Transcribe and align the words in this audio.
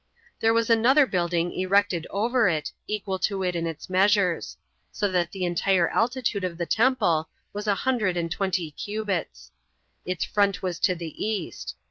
There 0.39 0.51
was 0.51 0.67
another 0.71 1.05
building 1.05 1.51
erected 1.51 2.07
over 2.09 2.49
it, 2.49 2.71
equal 2.87 3.19
to 3.19 3.43
it 3.43 3.55
in 3.55 3.67
its 3.67 3.87
measures; 3.87 4.57
so 4.91 5.11
that 5.11 5.31
the 5.31 5.45
entire 5.45 5.89
altitude 5.89 6.43
of 6.43 6.57
the 6.57 6.65
temple 6.65 7.29
was 7.53 7.67
a 7.67 7.75
hundred 7.75 8.17
and 8.17 8.31
twenty 8.31 8.71
cubits. 8.71 9.51
Its 10.03 10.25
front 10.25 10.63
was 10.63 10.79
to 10.79 10.95
the 10.95 11.23
east. 11.23 11.75